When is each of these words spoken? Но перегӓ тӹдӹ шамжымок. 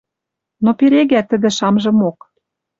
Но 0.63 0.69
перегӓ 0.79 1.21
тӹдӹ 1.29 1.49
шамжымок. 1.57 2.17